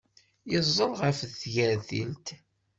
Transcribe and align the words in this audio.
Yeẓẓel 0.51 0.91
ɣef 1.01 1.17
tgertilt. 1.39 2.27